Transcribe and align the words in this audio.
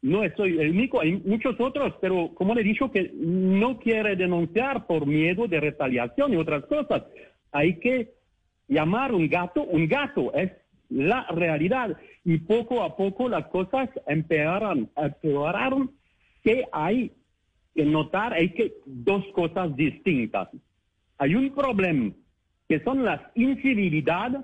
No 0.00 0.22
estoy 0.22 0.58
el 0.58 0.70
único, 0.70 1.00
hay 1.00 1.16
muchos 1.24 1.58
otros, 1.58 1.94
pero 2.00 2.32
como 2.34 2.54
le 2.54 2.60
he 2.60 2.64
dicho 2.64 2.90
que 2.90 3.10
no 3.14 3.78
quiere 3.80 4.14
denunciar 4.14 4.86
por 4.86 5.06
miedo 5.06 5.48
de 5.48 5.60
retaliación 5.60 6.32
y 6.32 6.36
otras 6.36 6.64
cosas. 6.66 7.02
Hay 7.50 7.80
que 7.80 8.14
llamar 8.68 9.12
un 9.12 9.28
gato 9.28 9.62
un 9.64 9.88
gato, 9.88 10.32
es 10.34 10.52
la 10.88 11.26
realidad. 11.30 11.96
Y 12.24 12.38
poco 12.38 12.82
a 12.82 12.96
poco 12.96 13.28
las 13.28 13.46
cosas 13.48 13.90
empeoraron, 14.06 14.88
empeoraron 14.96 15.90
que 16.44 16.64
hay 16.70 17.12
que 17.74 17.84
notar, 17.84 18.34
hay 18.34 18.50
que 18.50 18.74
dos 18.86 19.24
cosas 19.34 19.74
distintas. 19.74 20.48
Hay 21.18 21.34
un 21.34 21.52
problema 21.54 22.12
que 22.68 22.80
son 22.80 23.04
las 23.04 23.20
incivilidades, 23.34 24.42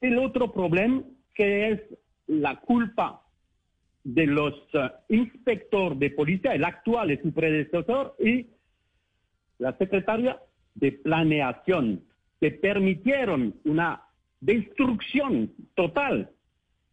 el 0.00 0.18
otro 0.18 0.52
problema 0.52 1.02
que 1.34 1.70
es 1.72 1.80
la 2.26 2.56
culpa 2.56 3.22
de 4.04 4.26
los 4.26 4.54
uh, 4.74 4.88
inspectores 5.08 5.98
de 5.98 6.10
policía, 6.10 6.54
el 6.54 6.64
actual 6.64 7.10
es 7.10 7.20
su 7.20 7.32
predecesor, 7.32 8.16
y 8.18 8.46
la 9.58 9.76
secretaria 9.76 10.38
de 10.74 10.92
planeación, 10.92 12.02
que 12.40 12.50
permitieron 12.50 13.54
una 13.64 14.02
destrucción 14.40 15.52
total 15.74 16.30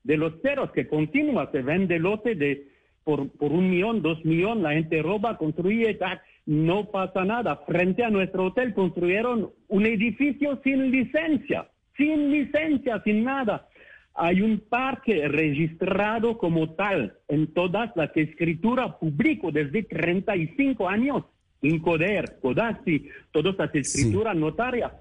de 0.03 0.17
los 0.17 0.41
ceros 0.41 0.71
que 0.71 0.87
continúa, 0.87 1.49
se 1.51 1.61
vende 1.61 1.99
lote 1.99 2.35
de 2.35 2.67
por, 3.05 3.29
por 3.31 3.53
un 3.53 3.69
millón, 3.69 4.01
dos 4.01 4.23
millones, 4.25 4.63
la 4.63 4.73
gente 4.73 5.01
roba, 5.01 5.37
construye, 5.37 5.97
no 6.45 6.91
pasa 6.91 7.23
nada. 7.23 7.55
Frente 7.65 8.03
a 8.03 8.09
nuestro 8.09 8.47
hotel 8.47 8.73
construyeron 8.73 9.51
un 9.69 9.85
edificio 9.85 10.59
sin 10.61 10.91
licencia, 10.91 11.69
sin 11.95 12.29
licencia, 12.31 13.01
sin 13.05 13.23
nada 13.23 13.65
hay 14.17 14.41
un 14.41 14.59
parque 14.59 15.27
registrado 15.27 16.39
como 16.39 16.71
tal 16.71 17.17
en 17.27 17.53
todas 17.53 17.91
las 17.95 18.09
escrituras 18.17 18.95
públicas 18.95 19.53
desde 19.53 19.83
35 19.83 20.89
años, 20.89 21.23
Incoder, 21.61 22.39
Codazzi, 22.41 23.09
todas 23.31 23.55
las 23.59 23.73
escrituras 23.75 24.35
notarias. 24.35 24.91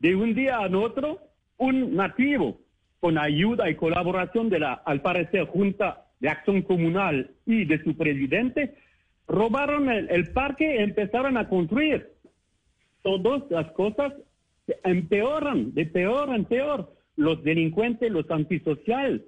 De 0.00 0.16
un 0.16 0.34
día 0.34 0.56
a 0.56 0.76
otro, 0.76 1.20
un 1.58 1.94
nativo, 1.94 2.60
con 2.98 3.18
ayuda 3.18 3.68
y 3.68 3.74
colaboración 3.74 4.48
de 4.48 4.60
la, 4.60 4.72
al 4.72 5.02
parecer, 5.02 5.46
Junta 5.48 6.06
de 6.20 6.30
Acción 6.30 6.62
Comunal 6.62 7.30
y 7.44 7.66
de 7.66 7.82
su 7.84 7.94
presidente, 7.94 8.74
robaron 9.28 9.90
el, 9.90 10.08
el 10.08 10.32
parque 10.32 10.76
y 10.76 10.82
empezaron 10.82 11.36
a 11.36 11.46
construir. 11.46 12.10
Todas 13.02 13.42
las 13.50 13.70
cosas 13.72 14.14
empeoran, 14.82 15.74
de 15.74 15.84
peor 15.84 16.34
en 16.34 16.46
peor 16.46 17.01
los 17.16 17.42
delincuentes, 17.42 18.10
los 18.10 18.30
antisociales, 18.30 19.22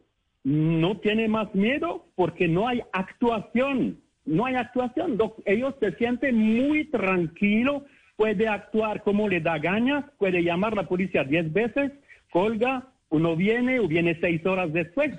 no 0.44 0.98
tienen 0.98 1.30
más 1.30 1.54
miedo 1.54 2.06
porque 2.14 2.48
no 2.48 2.68
hay 2.68 2.82
actuación. 2.92 3.98
No 4.26 4.46
hay 4.46 4.54
actuación. 4.54 5.18
Ellos 5.44 5.74
se 5.80 5.92
sienten 5.96 6.36
muy 6.36 6.86
tranquilos, 6.86 7.82
puede 8.16 8.48
actuar 8.48 9.02
como 9.02 9.28
le 9.28 9.40
da 9.40 9.58
ganas, 9.58 10.04
puede 10.18 10.42
llamar 10.42 10.74
la 10.74 10.88
policía 10.88 11.24
diez 11.24 11.52
veces, 11.52 11.92
colga, 12.30 12.88
uno 13.10 13.36
viene 13.36 13.80
o 13.80 13.86
viene 13.86 14.18
seis 14.20 14.44
horas 14.46 14.72
después. 14.72 15.12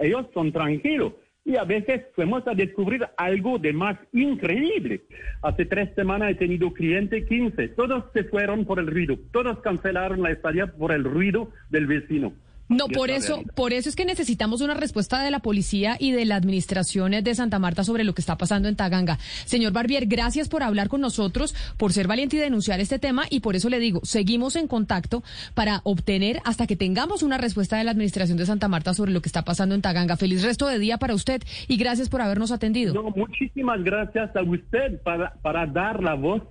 Ellos 0.00 0.26
son 0.34 0.52
tranquilos. 0.52 1.12
Y 1.48 1.56
a 1.56 1.64
veces 1.64 2.02
fuimos 2.14 2.46
a 2.46 2.52
descubrir 2.52 3.08
algo 3.16 3.58
de 3.58 3.72
más 3.72 3.98
increíble. 4.12 5.00
Hace 5.40 5.64
tres 5.64 5.88
semanas 5.94 6.32
he 6.32 6.34
tenido 6.34 6.74
cliente 6.74 7.24
15. 7.24 7.68
Todos 7.68 8.04
se 8.12 8.24
fueron 8.24 8.66
por 8.66 8.78
el 8.78 8.86
ruido. 8.86 9.16
Todos 9.32 9.58
cancelaron 9.60 10.22
la 10.22 10.30
estadía 10.30 10.66
por 10.66 10.92
el 10.92 11.04
ruido 11.04 11.50
del 11.70 11.86
vecino. 11.86 12.34
No, 12.68 12.86
por 12.88 13.10
eso, 13.10 13.42
por 13.54 13.72
eso 13.72 13.88
es 13.88 13.96
que 13.96 14.04
necesitamos 14.04 14.60
una 14.60 14.74
respuesta 14.74 15.22
de 15.22 15.30
la 15.30 15.38
policía 15.38 15.96
y 15.98 16.12
de 16.12 16.26
la 16.26 16.36
administración 16.36 17.12
de 17.12 17.34
Santa 17.34 17.58
Marta 17.58 17.82
sobre 17.82 18.04
lo 18.04 18.12
que 18.12 18.20
está 18.20 18.36
pasando 18.36 18.68
en 18.68 18.76
Taganga. 18.76 19.18
Señor 19.46 19.72
Barbier, 19.72 20.06
gracias 20.06 20.48
por 20.48 20.62
hablar 20.62 20.88
con 20.88 21.00
nosotros, 21.00 21.54
por 21.78 21.92
ser 21.92 22.06
valiente 22.06 22.36
y 22.36 22.40
denunciar 22.40 22.80
este 22.80 22.98
tema 22.98 23.24
y 23.30 23.40
por 23.40 23.56
eso 23.56 23.70
le 23.70 23.78
digo, 23.78 24.00
seguimos 24.04 24.54
en 24.56 24.68
contacto 24.68 25.22
para 25.54 25.80
obtener 25.84 26.40
hasta 26.44 26.66
que 26.66 26.76
tengamos 26.76 27.22
una 27.22 27.38
respuesta 27.38 27.78
de 27.78 27.84
la 27.84 27.92
administración 27.92 28.36
de 28.36 28.44
Santa 28.44 28.68
Marta 28.68 28.92
sobre 28.92 29.12
lo 29.12 29.22
que 29.22 29.28
está 29.28 29.44
pasando 29.44 29.74
en 29.74 29.80
Taganga. 29.80 30.16
Feliz 30.16 30.42
resto 30.42 30.66
de 30.66 30.78
día 30.78 30.98
para 30.98 31.14
usted 31.14 31.42
y 31.68 31.78
gracias 31.78 32.10
por 32.10 32.20
habernos 32.20 32.52
atendido. 32.52 32.92
No, 32.92 33.10
muchísimas 33.10 33.82
gracias 33.82 34.34
a 34.36 34.42
usted 34.42 35.00
para, 35.02 35.32
para 35.40 35.66
dar 35.66 36.02
la 36.02 36.14
voz 36.14 36.42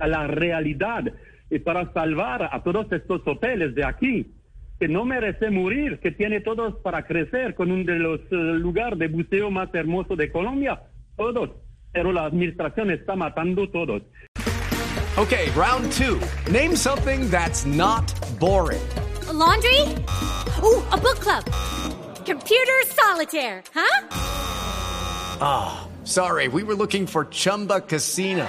a 0.00 0.08
la 0.08 0.26
realidad 0.26 1.04
y 1.50 1.60
para 1.60 1.92
salvar 1.92 2.48
a 2.52 2.62
todos 2.64 2.90
estos 2.90 3.20
hoteles 3.26 3.74
de 3.76 3.84
aquí 3.84 4.26
que 4.82 4.88
no 4.88 5.04
merece 5.04 5.48
morir, 5.48 6.00
que 6.00 6.10
tiene 6.10 6.40
todos 6.40 6.74
para 6.82 7.06
crecer 7.06 7.54
con 7.54 7.70
uno 7.70 7.84
de 7.84 8.00
los 8.00 8.18
uh, 8.32 8.34
lugares 8.34 8.98
de 8.98 9.06
buceo 9.06 9.48
más 9.48 9.72
hermosos 9.72 10.18
de 10.18 10.32
Colombia, 10.32 10.82
todos. 11.16 11.50
Pero 11.92 12.10
la 12.10 12.24
administración 12.24 12.90
está 12.90 13.14
matando 13.14 13.70
todos. 13.70 14.02
Okay, 15.16 15.52
round 15.54 15.92
two. 15.92 16.20
Name 16.50 16.74
something 16.74 17.30
that's 17.30 17.64
not 17.64 18.12
boring. 18.40 18.82
A 19.28 19.32
laundry? 19.32 19.82
Ooh, 20.64 20.82
a 20.90 20.98
book 20.98 21.20
club. 21.20 21.44
Computer 22.26 22.82
solitaire, 22.86 23.62
huh? 23.72 24.08
Ah, 25.40 25.84
oh, 25.84 25.88
sorry, 26.04 26.48
we 26.48 26.64
were 26.64 26.74
looking 26.74 27.06
for 27.06 27.26
Chumba 27.26 27.82
Casino. 27.82 28.48